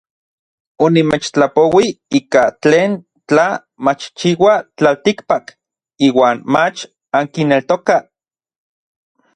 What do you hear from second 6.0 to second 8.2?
iuan mach ankineltokaj.